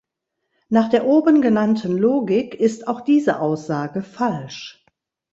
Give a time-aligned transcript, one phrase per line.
[0.69, 4.83] Nach der oben genannten Logik ist auch diese Aussage falsch.